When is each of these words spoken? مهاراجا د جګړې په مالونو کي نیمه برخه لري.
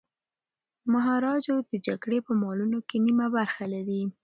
مهاراجا 0.91 1.55
د 1.69 1.71
جګړې 1.87 2.19
په 2.27 2.31
مالونو 2.41 2.77
کي 2.87 2.97
نیمه 3.05 3.27
برخه 3.35 3.65
لري. 3.73 4.01